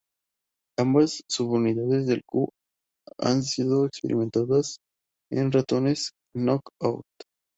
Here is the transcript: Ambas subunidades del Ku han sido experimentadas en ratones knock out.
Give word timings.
Ambas 0.79 1.11
subunidades 1.29 2.07
del 2.07 2.23
Ku 2.25 2.49
han 3.19 3.43
sido 3.43 3.85
experimentadas 3.85 4.77
en 5.31 5.51
ratones 5.51 6.13
knock 6.33 6.71
out. 6.81 7.05